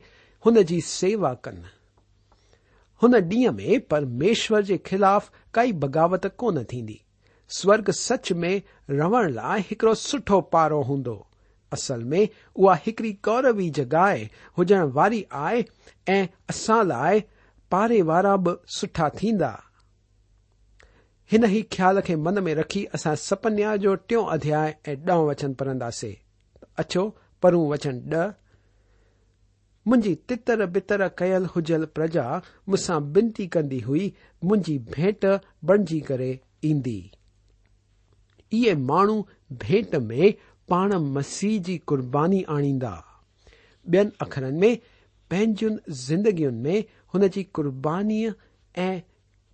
ہو 0.45 0.62
جی 0.69 0.79
سیوا 0.88 1.33
کن 1.43 1.62
ہو 3.03 3.07
ڈی 3.27 3.47
میں 3.57 3.77
پرمیشور 3.89 4.62
کے 4.67 4.77
خلاف 4.89 5.29
کائی 5.57 5.71
بغاوت 5.86 6.25
کون 6.39 6.63
تھی 6.69 6.97
سوگ 7.57 7.91
سچ 7.97 8.31
میں 8.41 8.57
روح 8.97 9.21
لائڑ 9.36 9.93
سٹھو 10.07 10.41
پارو 10.55 10.81
ہنگ 10.93 11.07
असल 11.73 12.03
में 12.12 12.27
उहा 12.56 12.75
हिकड़ी 12.86 13.12
कौरवी 13.27 13.69
जॻहि 13.80 14.27
हुजण 14.58 14.84
वारी 14.97 15.25
आहे 15.45 15.63
ऐं 16.13 16.27
असां 16.49 16.84
लाइ 16.88 17.19
पारे 17.71 18.01
वारा 18.12 18.36
बि 18.45 18.56
सुठा 18.80 19.10
थींदा 19.21 19.51
हिन 21.32 21.43
ई 21.45 21.62
ख़्याल 21.75 21.99
खे 22.08 22.15
मन 22.25 22.39
में 22.43 22.53
रखी 22.56 22.84
असां 22.97 23.15
सपन्या 23.27 23.75
जो 23.86 23.95
टियों 24.08 24.25
अध्याय 24.38 24.75
ऐं 24.88 24.95
ॾह 25.08 25.23
वचन 25.30 25.53
पढ़ंदासीं 25.62 26.13
अछो 26.84 27.08
परू 27.43 27.67
वचन 27.71 27.99
ॾह 28.13 28.30
मुंहिंजी 29.89 30.13
तितर 30.30 30.65
बितर 30.75 31.08
कयल 31.17 31.45
हुजल 31.56 31.84
प्रजा 31.95 32.23
मूंसां 32.69 33.01
बिनती 33.13 33.47
कंदी 33.56 33.80
हुई 33.82 34.13
मुंहिंजी 34.43 34.77
भेंट 34.95 35.25
बणजी 35.69 35.99
करे 36.10 36.32
ईंदी 36.69 36.97
इहे 38.53 38.73
माण्हू 38.89 39.21
भेंट 39.63 39.95
में 40.10 40.34
पाण 40.69 40.93
मसीह 41.17 41.60
जी 41.63 41.77
कुर्बानी 41.88 42.41
आणींदा 42.56 42.89
ॿियनि 43.93 44.10
अखरनि 44.21 44.58
में 44.60 44.75
पंहिंजियुनि 45.30 45.93
ज़िंदगियुनि 46.06 46.62
में 46.71 46.84
हुन 47.13 47.27
जी 47.36 47.43
कुर्बानीअ 47.58 48.32
ऐं 48.82 48.99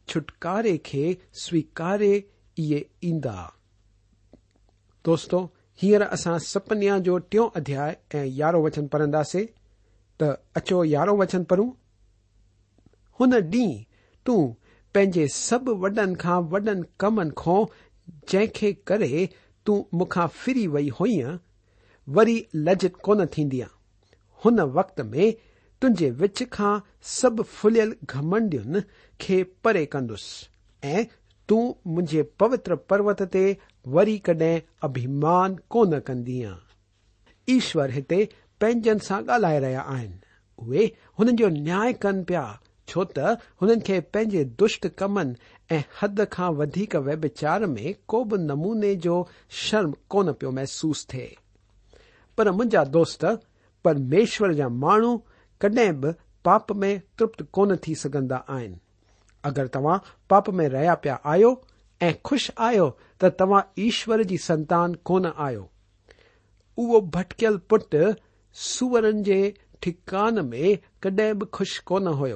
छुटकारे 0.09 0.77
खे 0.85 1.03
स्वीकारे 1.41 2.11
इहे 2.59 2.81
ईंदा 3.09 3.35
दोस्तो 5.05 5.41
हींअर 5.81 6.01
असां 6.07 6.37
सपनिया 6.47 6.97
जो 7.07 7.17
टियों 7.31 7.47
अध्याय 7.61 7.95
ऐं 8.15 8.25
यारहों 8.39 8.63
वचन 8.65 8.87
पढ़ंदासीं 8.95 9.45
त 10.21 10.35
अचो 10.57 10.83
यारहों 10.95 11.17
वचन 11.19 11.43
पढ़ूं 11.53 11.69
हुन 13.19 13.33
ॾींहुं 13.39 13.71
तूं 14.25 14.41
पंहिंजे 14.95 15.27
सभु 15.37 15.73
वॾनि 15.85 16.13
खां 16.25 16.39
वॾनि 16.55 16.81
कमनि 17.05 17.31
खां 17.43 17.63
जंहिंखे 18.31 18.71
करे 18.87 19.07
तूं 19.65 19.81
मूंखां 19.97 20.27
फिरी 20.43 20.65
वई 20.75 20.87
हुई 20.99 21.21
वरी 22.15 22.37
लज 22.67 22.85
कोन 23.07 23.25
थींदी 23.37 23.61
हुन 24.45 24.59
वक़्त 24.77 24.99
में 25.11 25.33
तुंहिंजे 25.81 26.09
विच 26.21 26.41
खां 26.55 26.73
सभु 27.11 27.43
फुलियल 27.57 27.95
घमंडियुनि 28.05 28.81
खे 29.21 29.43
परे 29.63 29.85
कंदुसि 29.95 30.87
ऐं 30.89 31.05
तूं 31.47 31.61
मुंहिंजे 31.91 32.21
पवित्र 32.41 32.75
पर्वत 32.91 33.21
ते 33.35 33.45
वरी 33.95 34.17
कडहिं 34.27 34.59
अभिमान 34.87 35.57
कोन 35.75 35.99
कंदी 36.09 36.43
आ 36.43 36.53
ईश्वर 37.57 37.91
हिते 37.99 38.19
पंहिंजनि 38.61 39.05
सां 39.09 39.21
ॻाल्हाए 39.35 39.59
रहिया 39.65 39.81
आहिनि 39.95 40.19
उहे 40.59 40.85
हुननि 41.19 41.37
जो 41.43 41.49
न्याय 41.63 41.93
कनि 42.05 42.23
पिया 42.31 42.43
छो 42.89 43.03
त 43.17 43.33
हुननि 43.61 43.81
खे 43.89 43.99
पंहिंजे 44.15 44.43
दुष्ट 44.61 44.87
कमनि 45.03 45.35
ح 45.71 46.01
وچ 46.57 46.75
چار 47.39 47.61
میں 47.73 47.89
کو 48.11 48.19
ب 48.23 48.29
نمونے 48.37 48.93
جی 49.03 49.09
شرم 49.61 49.91
کون 50.13 50.27
پی 50.39 50.47
محسوس 50.55 50.99
تھے 51.07 51.25
پر 52.35 52.45
منجا 52.57 52.81
دوست 52.93 53.23
پرمیشور 53.83 54.49
جا 54.57 54.67
مد 54.67 55.19
میں 56.75 56.97
ترپت 57.17 57.39
کون 57.55 57.69
تھی 57.81 57.93
سا 58.01 58.07
اگر 59.49 59.65
تا 59.73 59.79
پاپ 60.29 60.45
میں 60.57 60.67
رہا 60.69 60.95
پیا 61.03 61.15
آش 61.33 62.49
آشر 62.67 64.19
کی 64.29 64.37
سنتان 64.45 64.89
کون 65.09 65.23
آٹکل 65.35 67.53
پٹ 67.67 67.93
سورن 68.69 69.17
کے 69.23 69.41
ٹھکان 69.81 70.33
میں 70.49 70.69
کڈش 71.03 71.71
کون 71.91 72.03
ہو 72.19 72.29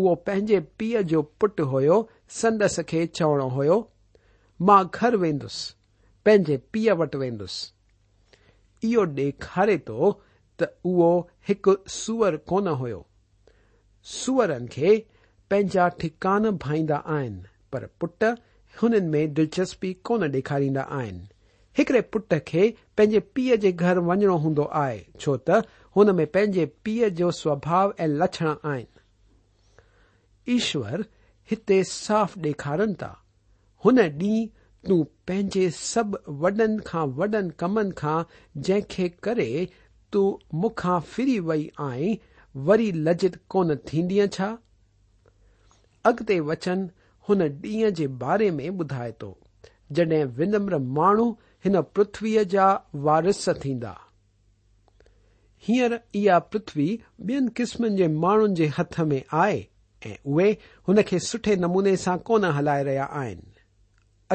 उहो 0.00 0.14
पंहिंजे 0.26 0.58
पीउ 0.78 1.00
जो 1.10 1.20
पुटु 1.42 1.64
हुयो 1.74 1.94
संदस 2.40 2.78
खे 2.90 2.98
चवणो 3.18 3.46
हुयो 3.56 3.76
मां 4.68 4.82
घर 4.98 5.16
वेंदुसि 5.22 5.72
पंहिंजे 6.26 6.56
पीउ 6.74 6.94
वटि 7.00 7.18
वेंदुसि 7.22 8.88
इहो 8.90 9.06
ॾेखारे 9.20 9.76
थो 9.88 10.10
त 10.62 10.68
उहो 10.90 11.08
हिकु 11.48 11.74
सूअर 11.96 12.36
कोन 12.52 12.68
हुयो 12.82 13.00
सूअरनि 14.12 14.68
खे 14.76 14.92
पंहिंजा 15.50 15.88
ठिकान 16.04 16.50
भाईंदा 16.66 16.96
आहिनि 17.16 17.42
पर 17.72 17.86
पुट 18.00 18.24
हुननि 18.82 19.02
में 19.16 19.34
दिलचस्पी 19.40 19.92
कोन 20.10 20.22
ॾेखारींदा 20.30 20.82
आहिनि 21.00 21.26
हिकड़े 21.80 22.00
पुट 22.14 22.34
खे 22.52 22.68
पंहिंजे 22.98 23.20
पीउ 23.38 23.56
जे 23.66 23.72
घर 23.88 23.98
वञणो 24.12 24.36
हूंदो 24.46 24.68
आहे 24.84 25.04
छो 25.20 25.36
त 25.50 25.60
हुन 25.98 26.14
में 26.20 26.26
पंहिंजे 26.38 26.66
पीउ 26.88 27.08
जो 27.22 27.30
स्वभाव 27.42 27.94
ऐं 27.98 28.08
लक्षण 28.22 28.54
आहिनि 28.72 28.94
ઈશ્વર 30.56 31.00
હિતે 31.52 31.72
સાફ 31.94 32.34
દેખારન 32.46 32.92
તા 33.02 33.16
હને 33.84 34.04
ડી 34.20 34.40
તું 34.88 35.02
પેજે 35.30 35.64
સબ 35.78 36.14
વડન 36.44 36.76
કા 36.90 37.02
વડન 37.18 37.50
કમન 37.62 37.90
કા 38.02 38.18
જેકે 38.68 39.08
કરે 39.26 39.48
તું 40.16 40.30
મુખા 40.64 40.96
ફરી 41.12 41.36
વઈ 41.50 41.66
આઈ 41.88 42.14
વરી 42.68 42.92
લજિત 43.08 43.36
કોન 43.54 43.74
થીનિયા 43.90 44.32
છા 44.38 44.50
અગતે 46.12 46.38
વચન 46.48 46.86
હને 47.28 47.50
ડી 47.58 47.84
જે 48.00 48.08
બારે 48.24 48.48
મે 48.60 48.72
બુધાય 48.80 49.18
તો 49.24 49.30
જડે 49.98 50.20
વિનમ્ર 50.40 50.78
માણો 50.98 51.26
હના 51.66 51.88
પૃથ્વી 51.96 52.36
જા 52.56 52.70
વારસ 53.08 53.44
થીંદા 53.64 53.96
હિયર 55.66 55.94
ઇયા 56.22 56.44
પૃથ્વી 56.52 56.92
બેન 57.28 57.48
કિસ્મન 57.58 57.98
જે 58.02 58.06
માણો 58.22 58.50
જે 58.60 58.68
હાથ 58.78 59.00
મે 59.12 59.18
આય 59.42 59.62
ऐं 60.06 60.14
उहे 60.26 60.50
हुन 60.88 61.02
खे 61.06 61.18
सुठे 61.18 61.54
नमूने 61.56 61.94
सां 62.04 62.16
कोन 62.26 62.44
हलाए 62.56 62.82
रहिया 62.88 63.04
आहिनि 63.20 63.54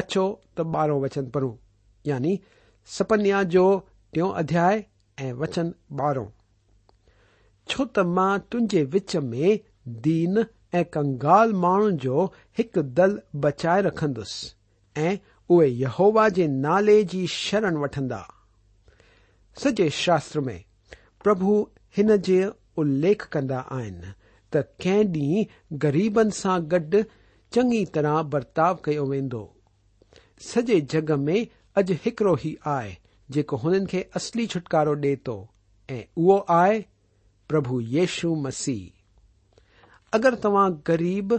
अछो 0.00 0.24
त 0.56 0.64
ॿारहों 0.76 1.00
वचन 1.02 1.28
पढ़ूं 1.34 1.52
यानी 2.06 2.38
सपन्या 2.96 3.42
जो 3.54 3.62
टियों 4.14 4.32
अध्याय 4.42 4.84
ऐं 5.18 5.32
वचन 5.42 5.72
ॿारहों 6.00 6.28
छो 7.68 7.84
त 7.98 8.04
मां 8.18 8.32
तुंहिंजे 8.52 8.82
विच 8.96 9.16
में 9.30 9.60
दीन 10.06 10.44
ऐं 10.80 10.84
कंगाल 10.96 11.52
माण्हुनि 11.62 11.96
जो 12.04 12.24
हिकु 12.58 12.82
दल 13.00 13.18
बचाए 13.46 13.82
रखंदुसि 13.88 15.00
ऐं 15.06 15.16
उहे 15.56 15.68
यहोवा 15.68 16.28
जे 16.40 16.46
नाले 16.58 17.02
जी 17.14 17.26
शरण 17.38 17.76
वठंदा 17.84 18.22
सॼे 19.62 19.88
शास्त्र 20.02 20.40
में 20.50 20.60
प्रभु 21.24 21.56
हिन 21.96 22.16
जे 22.30 22.38
उल्लेख 22.84 23.24
कंदा 23.32 23.58
आहिनि 23.78 24.12
کی 24.82 25.02
ڈ 25.12 25.18
گریبن 25.82 26.28
گڈ 26.72 26.94
چنگی 27.54 27.84
طرح 27.94 28.20
برتاؤ 28.32 28.74
كی 28.84 28.98
وی 29.10 29.20
سجے 30.48 30.78
جگ 30.92 31.10
میں 31.24 31.44
اج 31.78 31.92
ایک 32.04 32.22
ہی 32.44 32.54
آئے 32.76 32.92
جن 33.34 33.86
كے 33.90 34.02
اصلی 34.14 34.46
چھٹکارا 34.52 34.94
ڈی 35.02 35.14
تو 35.26 35.46
آئے 36.60 36.80
پرب 37.48 37.66
یشو 37.92 38.34
مسیح 38.42 38.84
اگر 40.16 40.34
تا 40.42 40.66
گریب 40.88 41.34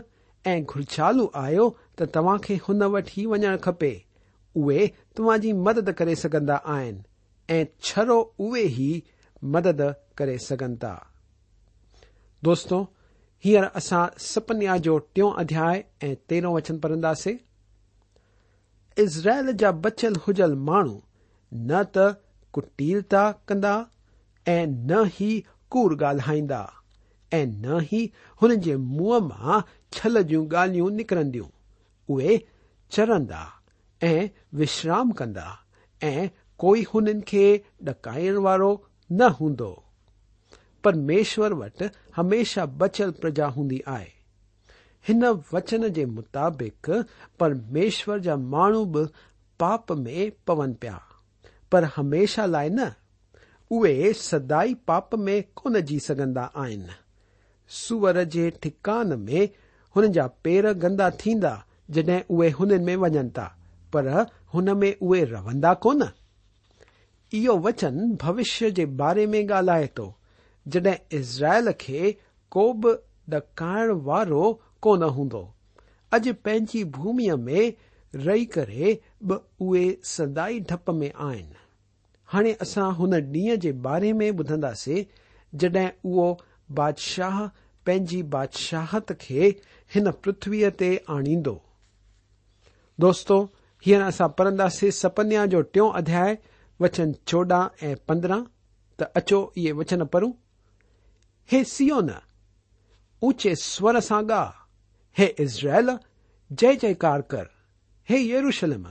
ای 0.46 0.62
گرچالو 0.76 1.28
آ 1.44 1.48
تو 1.98 2.24
وٹ 2.94 3.10
ہی 3.18 3.26
وجن 3.26 3.58
كپے 3.62 3.94
او 4.58 4.70
تما 5.16 5.38
كی 5.38 5.52
مدد 5.66 5.90
كر 5.98 6.12
سكا 6.16 6.56
آن 6.76 6.98
ای 7.48 9.00
مدد 9.54 9.82
كر 10.18 10.30
دوست 12.46 12.74
ہیرر 13.46 13.68
اصا 13.80 14.06
سپنیا 14.34 14.76
جو 14.86 14.98
ٹھو 15.14 15.28
ادیا 15.42 15.68
تیرہ 16.28 16.50
وچن 16.58 16.78
پڑھا 16.84 17.14
سی 17.24 17.34
اسرائل 19.04 19.48
جا 19.60 19.70
بچل 19.84 20.14
ہوجل 20.24 20.54
مانو 20.68 20.98
ن 21.68 21.84
تٹیٹیتا 21.94 23.24
کندہ 23.48 25.02
ہی 25.20 25.32
کور 25.72 25.92
گالا 26.00 26.34
نہ 27.64 27.76
ہی 27.92 28.06
ان 28.42 28.60
کے 28.64 28.76
منہ 28.78 29.20
میں 29.28 29.60
چھل 29.96 30.22
جی 30.30 30.38
گالی 30.52 30.82
نکرندے 30.98 32.34
چرندہ 32.94 33.44
وشرام 34.60 35.12
کدا 35.20 35.48
ای 36.08 36.28
کوئی 36.62 36.84
ان 36.94 37.08
ڈکائن 37.86 38.38
ہندو 39.40 39.74
پرمیشور 40.86 41.52
وٹ 41.60 41.82
ہمیشہ 42.18 42.66
بچل 42.78 43.12
پرجا 43.22 43.48
ہن 45.10 45.24
وچن 45.52 45.92
کے 45.94 46.06
مطابق 46.06 46.90
پرمیشور 47.40 48.18
جا 48.26 48.36
ماپ 49.62 49.92
میں 50.04 50.30
پون 50.48 50.74
پیا 50.84 50.98
پر 51.72 51.84
ہمیشہ 51.98 52.42
لائک 52.56 54.18
سدائی 54.22 54.76
پاپ 54.92 55.16
میں 55.28 55.40
کون 55.62 55.80
جی 55.88 55.98
سکندا 56.08 56.46
آن 56.66 56.84
سان 57.80 59.20
میں 59.26 59.46
انجا 59.96 60.26
پیر 60.44 60.72
گندا 60.84 61.08
تند 61.24 61.44
جڈ 61.96 62.10
ہوا 62.30 63.48
پرمیں 63.92 64.92
اے 64.92 65.26
روندا 65.32 65.74
کون 65.86 66.02
یہ 67.44 67.50
وچن 67.64 67.98
بوشیہ 68.24 68.70
کے 68.76 68.86
بارے 69.02 69.26
میں 69.34 69.42
گالائے 69.50 69.88
تو 69.98 70.10
जडहिं 70.74 71.18
इज़राइल 71.20 71.72
खे 71.82 72.12
को 72.52 72.72
बि 72.86 72.96
डकाइण 73.30 73.92
वारो 74.08 74.46
कोन 74.84 75.04
हूंदो 75.18 75.42
अॼु 76.14 76.34
पंहिंजी 76.46 76.84
भूमीअ 76.98 77.36
में 77.48 77.74
रही 78.16 78.46
करे 78.58 79.00
बि 79.32 79.36
उहे 79.66 79.86
सदाई 80.14 80.60
डप 80.72 80.90
में 81.00 81.12
आहिनि 81.14 81.54
हाणे 82.34 82.54
असां 82.66 82.92
हुन 83.00 83.14
ॾींहं 83.20 83.60
जे 83.66 83.72
बारे 83.88 84.12
में 84.22 84.30
ॿुधंदासीं 84.32 85.04
जड॒हिं 85.64 85.90
उहो 86.12 86.28
बादशाह 86.80 87.46
पंहिंजी 87.86 88.22
बादशाहत 88.36 89.12
खे 89.26 89.42
हिन 89.96 90.10
पृथ्वीअ 90.26 90.72
ते 90.80 90.90
आणींदो 91.18 91.56
दोस्तो 93.06 93.38
हींअर 93.86 94.02
असां 94.08 94.30
पढ़ंदासीं 94.40 94.90
सपन्या 95.02 95.46
जो 95.54 95.62
टियों 95.76 95.92
अध्याय 96.02 96.38
वचन 96.86 97.14
चोॾहं 97.28 97.86
ऐं 97.90 97.96
पंद्रहं 98.12 98.44
त 99.02 99.12
अचो 99.22 99.40
इहे 99.58 99.72
वचन 99.82 100.04
पढ़ूं 100.16 100.32
ہے 101.52 101.64
سیو 101.76 102.00
ن 102.02 102.10
اونچے 103.22 103.54
سور 103.70 103.96
سا 104.08 104.20
گا 104.30 104.42
ہے 105.20 105.26
اسرائل 105.44 105.90
جے 106.62 106.72
جی 106.82 106.94
کار 107.04 107.20
کروشلم 107.32 108.88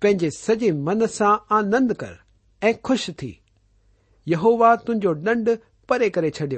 پنجے 0.00 0.28
سجے 0.44 0.70
من 0.86 1.06
سے 1.16 1.30
آنند 1.58 1.92
کر 2.00 2.12
ایوش 2.66 3.04
تھی 3.18 3.32
یہوا 4.32 4.74
تُجو 4.86 5.12
دنڈ 5.26 5.48
پرے 5.88 6.08
کر 6.14 6.28
چڈ 6.36 6.54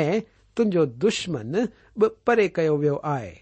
ای 0.00 0.18
تجو 0.56 0.84
دشمن 1.04 1.52
بے 2.24 2.46
کیا 2.54 2.72
وی 2.80 2.88
آئے 3.14 3.32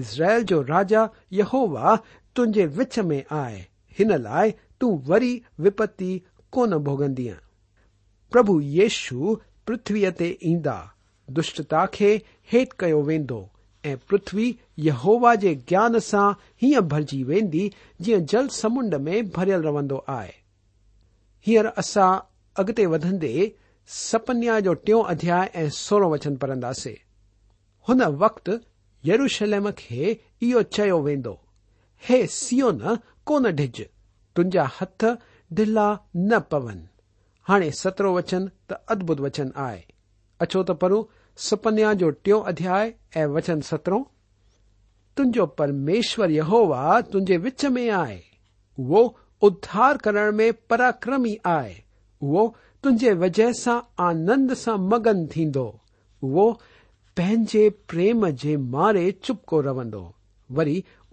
اسرایل 0.00 0.42
جو 0.50 0.62
راجا 0.68 1.04
یحوا 1.38 1.94
تجے 2.36 2.66
وچ 2.76 2.98
میں 3.08 3.20
آئے 3.42 3.62
ان 3.98 4.10
لائ 4.22 4.48
تری 4.80 5.32
وپت 5.64 6.02
کون 6.52 6.72
بوگندی 6.84 7.28
پربھو 8.32 8.60
یشو 8.76 9.34
पृथ्वीअ 9.66 10.10
ते 10.18 10.28
ईंदा 10.52 10.76
दुष्टता 11.38 11.84
खे 11.94 12.08
हेठि 12.52 12.76
कयो 12.80 13.00
वेंदो 13.10 13.36
ऐं 13.90 13.96
पृथ्वी 14.10 14.46
यहोवा 14.88 15.34
जे 15.44 15.54
ज्ञान 15.72 15.98
सां 16.08 16.24
हीअं 16.62 16.80
भरिजी 16.94 17.22
वेंदी 17.30 17.64
जीअं 18.02 18.24
जल 18.32 18.48
समुंड 18.58 18.94
में 19.06 19.16
भरियल 19.36 19.62
रहंदो 19.68 20.04
आहे 20.16 20.32
हींअर 21.46 21.66
असां 21.84 22.10
अॻिते 22.62 22.86
वधंदे 22.94 23.30
सपन्या 23.98 24.58
जो 24.68 24.74
टियों 24.86 25.02
अध्याय 25.14 25.50
ऐं 25.62 25.68
सोरो 25.78 26.10
वचन 26.12 26.36
पढ़ंदासीं 26.44 26.94
हुन 27.88 28.02
वक़्तु 28.26 28.58
यरूशलम 29.10 29.70
खे 29.82 30.16
इहो 30.48 30.62
चयो 30.76 30.98
वेंदो 31.08 31.38
हे 32.08 32.26
सियो 32.38 32.70
न 32.82 32.96
कोन 33.26 33.50
ढिझ 33.62 33.74
तुंहिंजा 34.36 34.70
हथ 34.80 35.04
ढिला 35.58 35.88
न 36.30 36.38
पवनि 36.52 36.88
ہانے 37.48 37.68
سترو 37.82 38.10
وچن 38.18 38.42
تو 38.68 38.74
ادبت 38.92 39.18
وچن 39.24 39.48
آئے 39.66 39.80
اچھو 40.42 40.62
تو 40.68 40.74
پرو 40.82 41.00
سپنیا 41.48 41.92
جو 42.00 42.08
ٹھو 42.24 42.36
ادھیا 42.50 42.74
وچن 43.34 43.60
سترہ 43.70 43.98
تُجو 45.14 45.44
پرمیشور 45.60 46.28
یہوا 46.40 46.82
تُج 47.12 47.28
و 47.34 47.68
آئے 48.02 48.18
وہ 48.90 49.02
ادھار 49.46 49.94
کرنے 50.04 50.30
میں 50.36 50.50
پاراکرمی 50.68 51.34
آئے 51.56 51.74
وہ 52.32 52.42
تج 52.82 53.04
وجہ 53.20 53.50
سے 53.64 53.76
آنند 54.08 54.48
سا 54.62 54.74
مگن 54.90 55.26
تھی 55.32 55.44
وہ 56.34 56.46
پریم 57.16 58.24
کے 58.42 58.56
مارے 58.74 59.10
چپکو 59.24 59.62
رو 59.62 60.02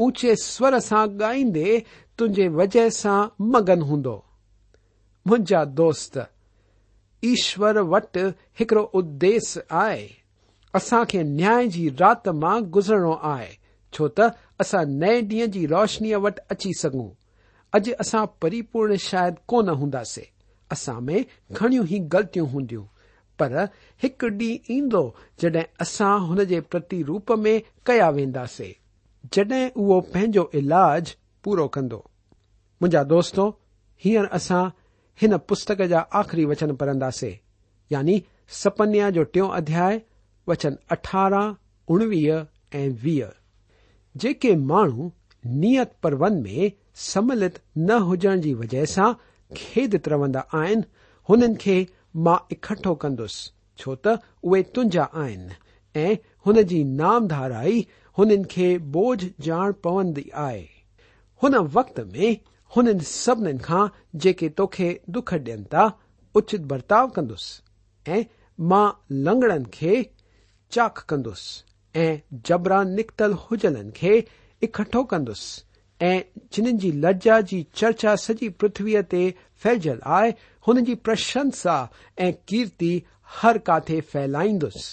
وچے 0.01 0.35
سور 0.45 0.79
سے 0.89 1.03
گائید 1.19 1.57
تجیے 2.17 2.47
وجہ 2.59 2.87
سے 3.01 3.17
مگن 3.53 3.81
ہوں 3.89 4.03
मुंहिंजा 5.29 5.63
दोस्त 5.77 6.17
ईश्वर 7.29 7.77
वटि 7.93 8.19
हिकड़ो 8.59 8.81
उदेस 8.99 9.49
आहे 9.79 10.07
असां 10.75 11.03
खे 11.11 11.21
न्याय 11.33 11.67
जी 11.75 11.83
राति 11.99 12.31
मां 12.43 12.55
गुज़रणो 12.77 13.11
आहे 13.31 13.49
छो 13.93 14.07
त 14.19 14.29
असां 14.65 14.83
नए 15.01 15.19
ॾींहं 15.21 15.51
जी 15.55 15.65
रोशनीअ 15.73 16.19
वटि 16.23 16.41
अची 16.53 16.69
सघूं 16.81 17.09
अॼु 17.75 17.91
असां 18.05 18.23
परिपूर्ण 18.41 18.95
शायदि 19.09 19.39
कोन 19.53 19.69
हूंदासीं 19.81 20.25
असां 20.75 20.97
में 21.07 21.21
घणियूं 21.59 21.85
ई 21.91 21.97
ग़लतियूं 22.15 22.47
हूंदियूं 22.55 22.83
पर 23.39 23.51
हिकु 24.03 24.29
ॾींहुं 24.41 24.75
ईंदो 24.77 25.03
जड॒हिं 25.41 25.69
असां 25.87 26.11
हुन 26.27 26.43
जे 26.53 26.59
प्रति 26.71 27.01
रूप 27.11 27.31
में 27.43 27.53
कया 27.85 28.09
वेंदासीं 28.17 28.71
जड॒हिं 29.33 29.63
उहो 29.83 29.99
पंहिंजो 30.13 30.49
इलाज 30.63 31.15
पूरो 31.43 31.67
कंदो 31.77 32.05
मुंहिंजा 32.81 33.03
दोस्तो 33.15 33.47
हींअर 34.03 34.33
असां 34.41 34.63
ان 35.23 35.37
پستک 35.47 35.81
جا 35.89 35.99
آخری 36.19 36.43
وچن 36.49 36.75
پڑھدے 36.79 37.29
یعنی 37.89 38.17
سپنیا 38.61 39.09
جو 39.15 39.23
ٹو 39.33 39.51
ادیا 39.53 39.87
وچن 40.47 40.73
اٹھارہ 40.95 41.41
ایر 42.71 43.23
جے 44.21 44.51
میت 44.59 46.01
پربند 46.01 46.41
میں 46.45 46.69
سملت 47.13 47.57
ن 47.87 47.91
ہوجن 48.05 48.41
کی 48.43 48.53
وجہ 48.59 48.85
سے 48.93 49.01
کھید 49.57 49.95
روندہ 50.11 50.41
آن 50.61 51.53
کے 51.63 51.83
ما 52.25 52.33
اکٹھو 52.51 52.93
کرندس 53.01 53.35
چوت 53.81 54.07
اے 54.07 54.61
تنجا 54.73 55.05
نام 56.99 57.27
دار 57.31 57.51
ان 58.17 58.31
بوجھ 58.91 59.25
جان 59.45 59.71
پوندی 59.81 60.23
آئے 60.47 60.63
ہو 61.43 61.49
हुननि 62.75 63.03
सभिनीनि 63.09 63.59
खां 63.67 63.85
जेके 64.23 64.47
तोखे 64.59 64.89
दुख 65.15 65.33
ॾियनि 65.33 65.63
था 65.73 65.83
उचित 66.39 66.61
बर्ताव 66.71 67.07
कंदुसि 67.15 68.11
ऐं 68.15 68.23
मां 68.71 68.85
लंगड़नि 69.27 69.69
खे 69.73 69.95
चाख 70.73 70.99
कंदुसि 71.09 71.99
ऐं 71.99 72.19
जबरा 72.49 72.83
निकतल 72.91 73.33
हुजलनि 73.45 73.91
खे 73.99 74.13
इकठो 74.67 75.03
कंदुसि 75.13 75.63
ऐं 76.09 76.21
जिन्हनि 76.53 76.77
जी 76.85 76.91
लज्जा 77.07 77.39
जी 77.51 77.65
चर्चा 77.81 78.15
सॼी 78.25 78.49
पृथ्वीअ 78.63 79.01
ते 79.15 79.23
फैलजलु 79.63 80.09
आहे 80.19 80.29
हुन 80.67 80.83
जी 80.89 80.95
प्रशंसा 81.09 81.77
ऐं 82.27 82.31
कीर्ति 82.51 82.91
हर 83.39 83.57
काथे 83.71 83.99
फैलाईंदुसि 84.13 84.87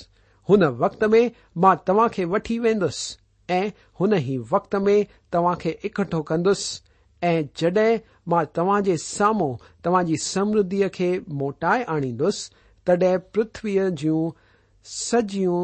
हुन 0.52 0.64
वक़्त 0.84 1.04
में 1.16 1.22
मां 1.66 1.76
तव्हां 1.90 2.08
खे 2.16 2.24
वठी 2.36 2.58
वेंदुसि 2.64 3.54
ऐं 3.60 3.64
हुन 4.00 4.14
ई 4.22 4.38
वक़्त 4.54 4.74
में 4.88 4.98
तव्हां 5.36 5.56
खे 5.66 5.78
इकठो 5.92 6.22
कंदुसि 6.32 6.82
ऐं 7.24 7.42
जॾहिं 7.58 7.98
मां 8.28 8.44
तव्हां 8.54 8.82
जे 8.86 8.96
साम्हूं 9.02 9.56
तव्हां 9.84 10.04
जी 10.06 10.16
समृद्धीअ 10.22 10.88
खे 10.94 11.10
मोटाए 11.42 11.82
आणींदुसि 11.94 12.54
तॾहिं 12.86 13.16
पृथ्वीअ 13.34 13.88
जूं 14.02 14.30
सॼियूं 14.94 15.62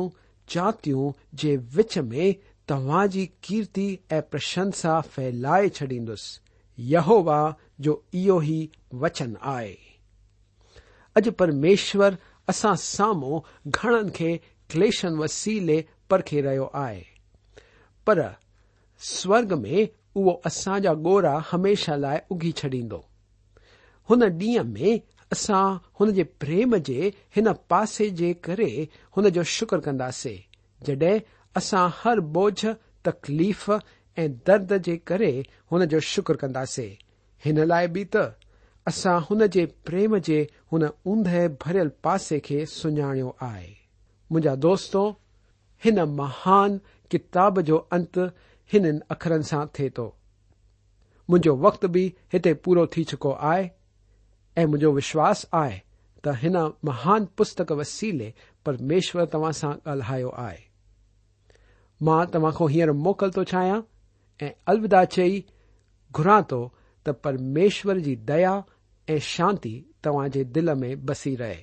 जातियूं 0.55 1.11
जे 1.43 1.57
विच 1.77 1.99
में 2.13 2.35
तव्हां 2.69 3.07
जी 3.17 3.27
कीर्ति 3.45 3.87
ऐं 4.13 4.21
प्रशंसा 4.31 5.01
फैलाए 5.13 5.69
छॾींदुसि 5.81 6.85
यहोवा 6.93 7.41
जो 7.85 8.03
इहो 8.15 8.41
ई 8.43 8.61
वचन 9.05 9.37
आहे 9.55 9.77
अॼु 11.17 11.31
परमेश्वर 11.43 12.17
असां 12.49 12.75
साम्हूं 12.89 13.41
घणनि 13.71 14.11
खे 14.19 14.37
क्लेशन 14.71 15.17
वसीले 15.19 15.85
परखे 16.11 16.41
रहियो 16.41 16.71
आहे 16.85 17.01
पर 18.07 18.23
स्वर्ग 19.11 19.53
में 19.65 19.89
उहो 20.21 20.33
असां 20.49 20.79
जा 20.87 20.93
गोरा 21.07 21.35
हमेशा 21.51 21.97
लाइ 22.05 22.19
उघी 22.35 22.53
छॾींदो 22.61 22.99
हुन 24.11 24.23
ॾींहं 24.41 24.73
में 24.77 25.01
असां 25.37 25.65
हुन 26.01 26.13
जे 26.19 26.23
प्रेम 26.45 26.77
जे 26.89 26.99
हिन 27.37 27.53
पासे 27.73 28.09
जे 28.21 28.33
करे 28.49 28.71
हुन 29.17 29.29
जो 29.39 29.43
शुक्र 29.57 29.79
कंदासीं 29.87 30.37
जड॒हिं 30.87 31.19
असां 31.61 31.85
हर 32.01 32.21
बोझ 32.39 32.61
तकलीफ़ 33.09 33.67
ऐं 34.19 34.29
दर्द 34.47 34.73
जे 34.89 34.97
करे 35.11 35.33
हुन 35.73 35.85
जो 35.95 36.01
शुक्र 36.13 36.35
कंदासीं 36.43 36.91
हिन 37.45 37.65
लाइ 37.73 37.87
बि 37.97 38.05
त 38.17 38.25
असां 38.91 39.17
हुन 39.29 39.47
जे 39.57 39.65
प्रेम 39.89 40.17
जे 40.29 40.41
हुन 40.73 40.89
ऊंदहि 41.13 41.47
भरियल 41.65 41.91
पासे 42.05 42.39
खे 42.49 42.65
सुञाणियो 42.77 43.35
आहे 43.49 43.71
मुंहिंजा 44.33 44.55
दोस्तो 44.67 45.03
हिन 45.85 46.01
महान 46.21 46.79
किताब 47.13 47.61
जो 47.71 47.77
अंत 47.97 48.19
ہن 48.75 48.87
اخرن 49.11 49.43
سا 49.51 49.65
تھے 49.77 49.89
تو 49.97 50.11
مو 51.29 51.39
وقت 51.67 51.85
بھی 51.95 52.07
پورا 52.65 52.85
تھی 52.93 53.05
چکو 53.11 53.33
آئے 53.53 54.67
مجھے 54.71 54.87
وشواس 54.97 55.45
آئے 55.63 55.79
تین 56.25 56.57
مہان 56.89 57.25
پستک 57.37 57.73
وسیلے 57.79 58.31
پرمیشور 58.65 59.27
تا 59.33 59.51
سا 59.61 59.71
گالہ 59.87 60.13
آئے 60.47 60.57
تما 62.33 62.51
کو 62.59 62.67
ہیر 62.75 62.93
موقع 63.07 63.27
تو 63.35 63.45
چاہیے 63.53 63.75
ای 64.45 64.49
الوداع 64.71 65.05
چی 65.15 65.41
گرا 66.19 66.39
تو 66.49 66.59
پرمیشور 67.23 67.97
کی 68.05 68.15
دیا 68.29 68.53
ایانت 69.13 69.67
تاج 70.05 70.39
دل 70.55 70.75
میں 70.81 70.95
بسی 71.07 71.37
رہے 71.39 71.63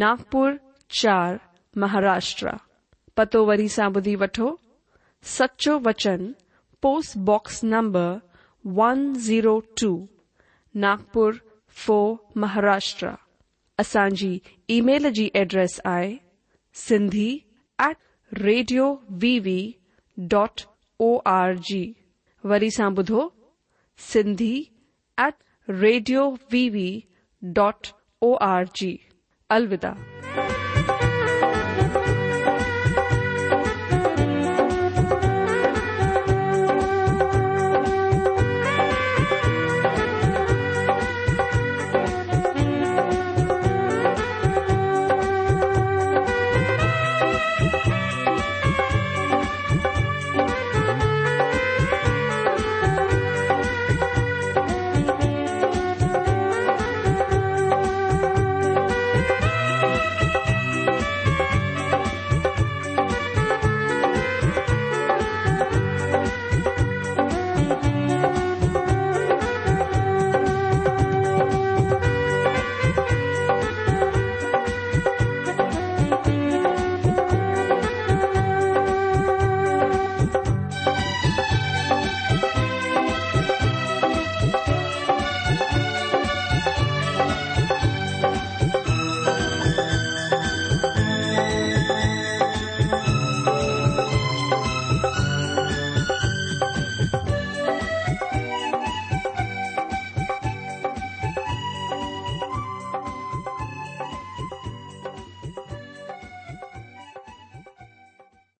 ناگپر 0.00 0.52
چار 1.00 1.34
مہاراشٹر 1.80 2.48
پتو 3.16 3.44
وی 3.46 3.66
سا 3.74 3.88
بدھی 3.94 4.14
وٹو 4.20 4.46
سچو 5.36 5.78
وچن 5.84 6.32
post 6.82 7.16
box 7.26 7.62
number 7.64 8.08
one 8.76 9.04
zero 9.26 9.58
two 9.80 9.90
Nagpur 10.84 11.30
four 11.84 12.14
Maharashtra 12.42 13.08
اچانى 13.78 14.32
ای 14.72 14.80
میل 14.86 15.02
كى 15.06 15.12
جی 15.20 15.28
ایڈريس 15.38 15.80
آئى 15.92 16.16
set 16.86 18.32
radio 18.42 18.94
V 19.22 19.38
V 19.44 19.60
dot 20.30 20.60
O 21.00 21.16
R 21.38 21.52
G 21.68 21.80
جی۔ 21.80 22.74
ودھو 22.96 23.28
set 24.10 24.42
radio 25.80 26.30
V 26.52 26.68
V 26.74 26.88
dot 27.56 27.86
O 28.22 28.34
R 28.52 28.64
G 28.78 28.86
جی۔ 28.96 29.13
अविदा 29.50 30.13